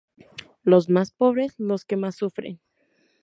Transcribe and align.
Los 0.63 0.89
más 0.89 1.11
pobres, 1.11 1.53
los 1.59 1.85
que 1.85 1.95
más 1.95 2.15
sufren. 2.15 2.59